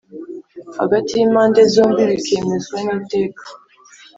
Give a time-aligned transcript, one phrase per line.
[0.79, 3.43] hagati y impande zombi bikemezwa n Iteka